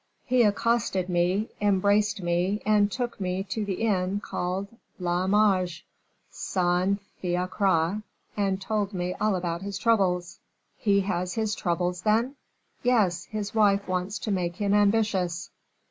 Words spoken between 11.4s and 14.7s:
troubles, then?" "Yes; his wife wants to make